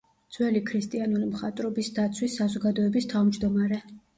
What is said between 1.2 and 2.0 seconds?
მხატვრობის